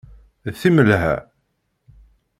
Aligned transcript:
D 0.45 0.51
timelha. 0.59 1.13